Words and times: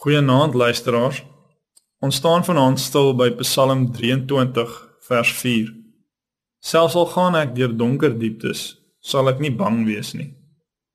Goeienaand 0.00 0.54
luisteraars. 0.54 1.24
Ons 1.98 2.16
staan 2.16 2.44
vanaand 2.44 2.78
stil 2.80 3.16
by 3.18 3.32
Psalm 3.40 3.88
23 3.92 4.76
vers 5.08 5.32
4. 5.32 5.72
Selfs 6.62 6.94
al 6.94 7.08
gaan 7.10 7.34
ek 7.34 7.56
deur 7.56 7.74
donker 7.80 8.14
dieptes, 8.20 8.62
sal 9.02 9.26
ek 9.32 9.42
nie 9.42 9.50
bang 9.50 9.80
wees 9.88 10.12
nie, 10.14 10.28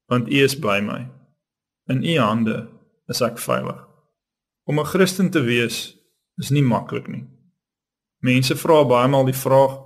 want 0.08 0.32
U 0.32 0.40
is 0.46 0.56
by 0.56 0.78
my. 0.80 1.02
In 1.92 2.00
U 2.00 2.16
hande 2.16 2.58
is 3.12 3.20
ek 3.20 3.44
veilig. 3.44 3.84
Om 4.72 4.80
'n 4.80 4.92
Christen 4.96 5.30
te 5.36 5.44
wees 5.52 6.00
is 6.40 6.56
nie 6.56 6.64
maklik 6.64 7.12
nie. 7.12 7.28
Mense 8.24 8.56
vra 8.56 8.86
baie 8.88 9.12
maal 9.12 9.28
die 9.28 9.42
vraag: 9.46 9.82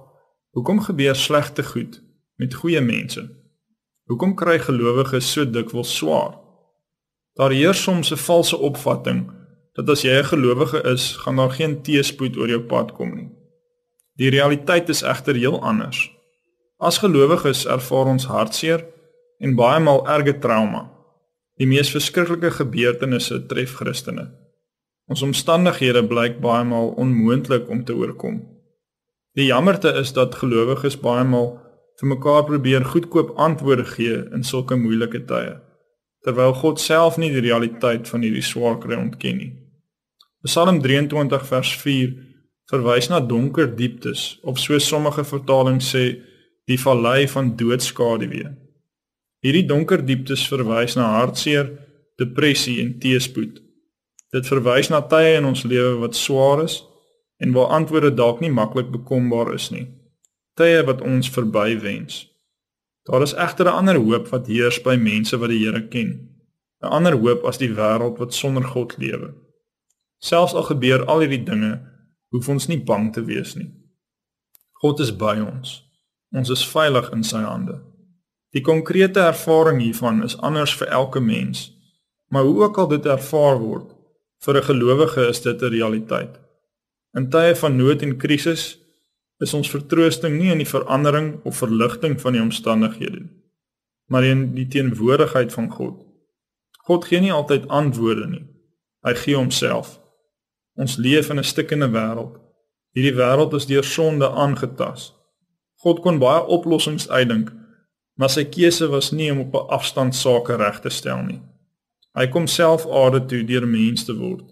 Hoekom 0.54 0.86
gebeur 0.86 1.16
slegte 1.16 1.64
goed 1.64 2.04
met 2.38 2.54
goeie 2.54 2.82
mense? 2.82 3.26
Hoekom 4.06 4.36
kry 4.36 4.60
gelowiges 4.60 5.32
so 5.32 5.46
dikwels 5.46 5.96
swaar? 5.96 6.47
Daar 7.38 7.52
heers 7.52 7.82
soms 7.84 8.12
'n 8.12 8.16
valse 8.16 8.58
opvatting 8.58 9.32
dat 9.74 9.90
as 9.90 10.02
jy 10.02 10.18
'n 10.20 10.24
gelowige 10.24 10.82
is, 10.82 11.16
gaan 11.16 11.36
daar 11.36 11.52
geen 11.52 11.82
teëspoed 11.82 12.38
oor 12.38 12.48
jou 12.48 12.62
pad 12.62 12.92
kom 12.92 13.16
nie. 13.16 13.30
Die 14.16 14.30
realiteit 14.30 14.90
is 14.90 15.02
egter 15.02 15.36
heel 15.36 15.62
anders. 15.62 16.12
As 16.78 16.98
gelowiges 16.98 17.66
ervaar 17.66 18.06
ons 18.06 18.26
hartseer 18.26 18.86
en 19.40 19.56
baie 19.56 19.80
maal 19.80 20.08
erge 20.08 20.40
trauma. 20.40 20.90
Die 21.56 21.68
mees 21.68 21.92
verskriklike 21.92 22.52
gebeurtenisse 22.52 23.46
tref 23.46 23.74
Christene. 23.74 24.32
Ons 25.08 25.22
omstandighede 25.22 26.08
blyk 26.08 26.40
baie 26.40 26.64
maal 26.64 26.88
onmoontlik 26.88 27.70
om 27.70 27.84
te 27.84 27.96
oorkom. 27.96 28.42
Die 29.34 29.46
jammerte 29.46 29.94
is 29.94 30.14
dat 30.14 30.36
gelowiges 30.36 31.00
baie 31.00 31.24
maal 31.24 31.60
vir 32.00 32.08
mekaar 32.08 32.44
probeer 32.44 32.86
goedkoop 32.86 33.38
antwoorde 33.38 33.86
gee 33.86 34.26
in 34.34 34.44
sulke 34.44 34.76
moeilike 34.76 35.26
tye 35.26 35.67
terwyl 36.26 36.54
God 36.54 36.80
self 36.82 37.18
nie 37.18 37.30
die 37.34 37.44
realiteit 37.46 38.08
van 38.10 38.24
hierdie 38.26 38.46
swaar 38.46 38.78
kry 38.82 38.98
ontken 38.98 39.38
nie. 39.38 39.52
Psalm 40.46 40.82
23 40.82 41.46
vers 41.50 41.74
4 41.82 42.16
verwys 42.72 43.10
na 43.10 43.20
donker 43.20 43.68
dieptes 43.76 44.38
of 44.44 44.60
so 44.60 44.80
sommige 44.80 45.24
vertalings 45.24 45.92
sê 45.94 46.06
die 46.68 46.80
vallei 46.80 47.28
van 47.32 47.54
doodskaduwee. 47.60 48.50
Hierdie 49.44 49.66
donker 49.70 50.04
dieptes 50.04 50.44
verwys 50.50 50.98
na 50.98 51.08
hartseer, 51.20 51.70
depressie 52.20 52.80
en 52.84 52.96
teëspoed. 53.00 53.62
Dit 54.34 54.50
verwys 54.50 54.90
na 54.92 55.04
tye 55.08 55.38
in 55.38 55.48
ons 55.48 55.64
lewe 55.64 55.96
wat 56.02 56.18
swaar 56.20 56.66
is 56.66 56.82
en 57.40 57.54
waar 57.56 57.76
antwoorde 57.78 58.12
dalk 58.18 58.42
nie 58.44 58.52
maklik 58.52 58.90
bekombaar 58.92 59.54
is 59.56 59.70
nie. 59.72 59.86
Tye 60.58 60.82
wat 60.88 61.04
ons 61.06 61.30
verbywens. 61.32 62.26
Daar 63.08 63.22
is 63.22 63.34
egter 63.34 63.66
'n 63.66 63.78
ander 63.80 63.96
hoop 63.96 64.28
wat 64.28 64.48
heers 64.48 64.82
by 64.82 64.96
mense 64.96 65.38
wat 65.38 65.50
die 65.50 65.64
Here 65.66 65.88
ken. 65.88 66.30
'n 66.82 66.88
Ander 66.88 67.16
hoop 67.18 67.44
as 67.46 67.58
die 67.58 67.74
wêreld 67.74 68.18
wat 68.18 68.34
sonder 68.34 68.64
God 68.64 68.98
lewe. 68.98 69.34
Selfs 70.20 70.54
al 70.54 70.64
gebeur 70.64 71.06
al 71.06 71.20
hierdie 71.20 71.44
dinge, 71.44 71.82
hoef 72.30 72.50
ons 72.50 72.68
nie 72.68 72.80
bang 72.84 73.14
te 73.14 73.24
wees 73.24 73.56
nie. 73.56 73.72
God 74.72 75.00
is 75.00 75.16
by 75.16 75.40
ons. 75.40 75.84
Ons 76.32 76.50
is 76.50 76.68
veilig 76.68 77.12
in 77.12 77.24
sy 77.24 77.42
hande. 77.42 77.80
Die 78.52 78.62
konkrete 78.62 79.20
ervaring 79.20 79.82
hiervan 79.82 80.24
is 80.24 80.38
anders 80.38 80.74
vir 80.76 80.88
elke 80.88 81.20
mens, 81.20 81.72
maar 82.30 82.44
hoe 82.44 82.64
ook 82.64 82.78
al 82.78 82.88
dit 82.88 83.06
ervaar 83.06 83.60
word, 83.60 83.94
vir 84.44 84.58
'n 84.58 84.64
gelowige 84.64 85.28
is 85.30 85.42
dit 85.42 85.62
'n 85.62 85.70
realiteit. 85.70 86.40
In 87.14 87.30
tye 87.30 87.56
van 87.56 87.76
nood 87.76 88.02
en 88.02 88.18
krisis 88.18 88.78
is 89.40 89.54
ons 89.54 89.70
vertroosting 89.70 90.38
nie 90.40 90.50
in 90.52 90.62
die 90.62 90.70
verandering 90.70 91.38
of 91.46 91.58
verligting 91.62 92.18
van 92.22 92.34
die 92.34 92.42
omstandighede 92.42 93.20
nie, 93.20 93.34
maar 94.10 94.26
in 94.26 94.54
die 94.56 94.68
teenwoordigheid 94.68 95.54
van 95.54 95.70
God. 95.72 96.02
God 96.88 97.06
gee 97.06 97.20
nie 97.22 97.34
altyd 97.34 97.68
antwoorde 97.68 98.28
nie. 98.28 98.46
Hy 99.04 99.14
gee 99.20 99.36
homself. 99.36 99.98
Ons 100.76 100.98
leef 100.98 101.30
in 101.30 101.40
'n 101.40 101.44
stikkende 101.44 101.90
wêreld. 101.92 102.40
Hierdie 102.96 103.18
wêreld 103.18 103.54
is 103.54 103.66
deur 103.66 103.84
sonde 103.84 104.30
aangetas. 104.30 105.14
God 105.84 106.02
kon 106.02 106.20
baie 106.20 106.46
oplossings 106.46 107.10
uitdink, 107.10 107.52
maar 108.18 108.30
sy 108.30 108.44
keuse 108.46 108.88
was 108.88 109.12
nie 109.12 109.32
om 109.32 109.40
op 109.40 109.54
'n 109.54 109.68
afstand 109.70 110.16
sake 110.16 110.56
reg 110.56 110.80
te 110.80 110.90
stel 110.90 111.22
nie. 111.24 111.42
Hy 112.16 112.28
kom 112.28 112.48
self 112.48 112.88
aarde 112.88 113.26
toe 113.26 113.44
deur 113.44 113.68
mens 113.68 114.04
te 114.04 114.16
word. 114.16 114.44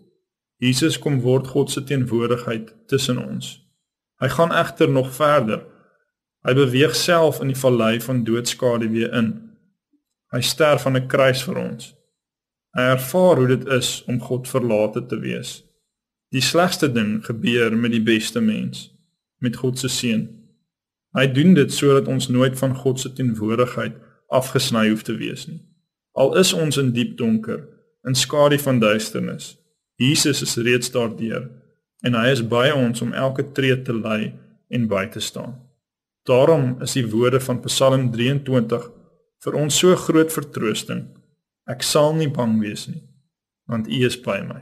Jesus 0.58 1.00
kom 1.00 1.22
word 1.22 1.48
God 1.48 1.72
se 1.72 1.84
teenwoordigheid 1.84 2.88
tussen 2.88 3.18
ons. 3.18 3.65
Hy 4.20 4.30
gaan 4.30 4.54
egter 4.54 4.90
nog 4.90 5.14
verder. 5.16 5.66
Hy 6.46 6.54
beweeg 6.54 6.96
self 6.96 7.42
in 7.42 7.52
die 7.52 7.60
vallei 7.60 8.00
van 8.02 8.24
doodskade 8.24 8.88
weer 8.90 9.14
in. 9.14 9.32
Hy 10.32 10.42
sterf 10.42 10.86
aan 10.86 10.98
'n 10.98 11.08
kruis 11.08 11.44
vir 11.44 11.58
ons. 11.58 11.96
Hy 12.78 12.82
ervaar 12.82 13.38
hoe 13.38 13.48
dit 13.48 13.68
is 13.68 14.04
om 14.08 14.20
God 14.20 14.48
verlate 14.48 15.06
te 15.06 15.20
wees. 15.20 15.64
Die 16.30 16.42
slegste 16.42 16.92
ding 16.92 17.26
gebeur 17.26 17.76
met 17.78 17.92
die 17.92 18.04
beste 18.04 18.42
mens, 18.42 18.92
met 19.40 19.56
God 19.56 19.80
se 19.80 19.88
seun. 19.88 20.30
Hy 21.16 21.28
doen 21.28 21.54
dit 21.54 21.74
sodat 21.74 22.08
ons 22.08 22.28
nooit 22.28 22.58
van 22.60 22.76
God 22.76 23.00
se 23.00 23.14
teenwoordigheid 23.14 23.96
afgesny 24.28 24.90
hoef 24.90 25.04
te 25.04 25.16
wees 25.16 25.48
nie. 25.48 25.62
Al 26.14 26.38
is 26.38 26.54
ons 26.54 26.78
in 26.78 26.92
diep 26.92 27.18
donker, 27.18 27.68
in 28.04 28.16
skadu 28.16 28.58
van 28.60 28.80
duisternis, 28.80 29.58
Jesus 29.96 30.42
is 30.42 30.56
reeds 30.56 30.92
daardeur 30.92 31.50
en 32.06 32.18
hy 32.18 32.30
is 32.34 32.44
by 32.46 32.70
ons 32.76 33.02
om 33.02 33.14
elke 33.18 33.48
tree 33.58 33.76
te 33.82 33.96
lei 33.96 34.36
en 34.70 34.88
by 34.92 35.06
te 35.10 35.24
staan. 35.24 35.58
Daarom 36.30 36.76
is 36.86 36.96
die 36.98 37.06
woorde 37.10 37.42
van 37.42 37.62
Psalm 37.66 38.10
23 38.14 38.88
vir 39.46 39.60
ons 39.60 39.82
so 39.82 39.98
groot 40.08 40.34
vertroosting. 40.34 41.06
Ek 41.70 41.86
sal 41.86 42.14
nie 42.18 42.30
bang 42.30 42.58
wees 42.62 42.88
nie, 42.90 43.04
want 43.70 43.90
U 43.90 44.02
is 44.06 44.18
by 44.22 44.42
my. 44.46 44.62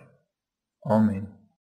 Amen. 0.91 1.42